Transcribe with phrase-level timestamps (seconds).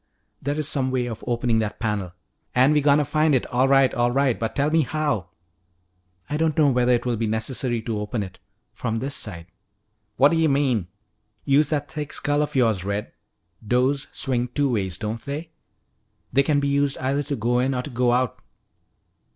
[0.41, 2.13] "There is some way of opening that panel"
[2.55, 3.45] "An' we gotta find it.
[3.53, 4.39] All right, all right.
[4.39, 5.29] But tell me how."
[6.27, 8.39] "I don't know whether it will be necessary to open it
[8.73, 9.45] from this side."
[10.17, 10.87] "What d'ya mean?"
[11.45, 13.11] "Use that thick skull of yours, Red.
[13.67, 15.51] Doors swing two ways, don't they?
[16.33, 18.39] They can be used either to go in or to go out."